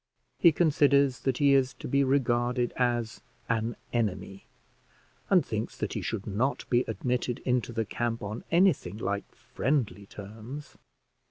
He 0.39 0.51
considers 0.51 1.19
that 1.19 1.37
he 1.37 1.53
is 1.53 1.75
to 1.75 1.87
be 1.87 2.03
regarded 2.03 2.73
as 2.75 3.21
an 3.47 3.75
enemy, 3.93 4.45
and 5.29 5.45
thinks 5.45 5.77
that 5.77 5.93
he 5.93 6.01
should 6.01 6.25
not 6.25 6.67
be 6.71 6.83
admitted 6.87 7.37
into 7.45 7.71
the 7.71 7.85
camp 7.85 8.23
on 8.23 8.43
anything 8.49 8.97
like 8.97 9.35
friendly 9.35 10.07
terms. 10.07 10.75